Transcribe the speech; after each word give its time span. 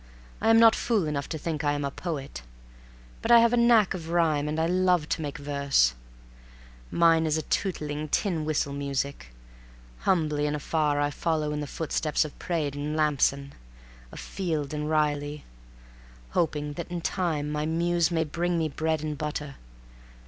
I 0.41 0.49
am 0.49 0.57
not 0.57 0.73
fool 0.73 1.05
enough 1.07 1.29
to 1.29 1.37
think 1.37 1.63
I 1.63 1.73
am 1.73 1.85
a 1.85 1.91
poet, 1.91 2.41
but 3.21 3.29
I 3.29 3.37
have 3.37 3.53
a 3.53 3.57
knack 3.57 3.93
of 3.93 4.09
rhyme 4.09 4.47
and 4.47 4.59
I 4.59 4.65
love 4.65 5.07
to 5.09 5.21
make 5.21 5.37
verses. 5.37 5.93
Mine 6.89 7.27
is 7.27 7.37
a 7.37 7.43
tootling, 7.43 8.07
tin 8.09 8.43
whistle 8.43 8.73
music. 8.73 9.27
Humbly 9.99 10.47
and 10.47 10.55
afar 10.55 10.99
I 10.99 11.11
follow 11.11 11.51
in 11.53 11.59
the 11.61 11.67
footsteps 11.67 12.25
of 12.25 12.39
Praed 12.39 12.75
and 12.75 12.95
Lampson, 12.95 13.53
of 14.11 14.19
Field 14.19 14.73
and 14.73 14.89
Riley, 14.89 15.45
hoping 16.31 16.73
that 16.73 16.89
in 16.89 17.01
time 17.01 17.51
my 17.51 17.67
Muse 17.67 18.09
may 18.09 18.23
bring 18.23 18.57
me 18.57 18.69
bread 18.69 19.03
and 19.03 19.15
butter. 19.15 19.53